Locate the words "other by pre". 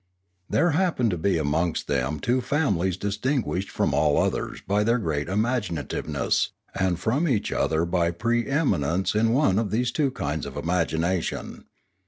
7.51-8.47